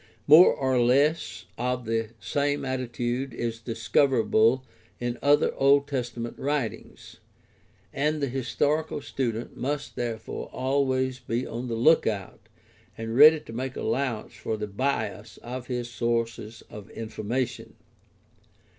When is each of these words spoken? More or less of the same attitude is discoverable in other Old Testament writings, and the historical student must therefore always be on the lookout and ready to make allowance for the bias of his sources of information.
More 0.25 0.51
or 0.51 0.79
less 0.81 1.45
of 1.59 1.85
the 1.85 2.09
same 2.19 2.65
attitude 2.65 3.35
is 3.35 3.59
discoverable 3.61 4.65
in 4.99 5.19
other 5.21 5.53
Old 5.53 5.87
Testament 5.87 6.39
writings, 6.39 7.17
and 7.93 8.19
the 8.19 8.25
historical 8.27 9.01
student 9.01 9.55
must 9.57 9.95
therefore 9.95 10.49
always 10.51 11.19
be 11.19 11.45
on 11.45 11.67
the 11.67 11.75
lookout 11.75 12.49
and 12.97 13.15
ready 13.15 13.39
to 13.41 13.53
make 13.53 13.75
allowance 13.75 14.33
for 14.33 14.57
the 14.57 14.65
bias 14.65 15.37
of 15.43 15.67
his 15.67 15.87
sources 15.87 16.63
of 16.67 16.89
information. 16.89 17.75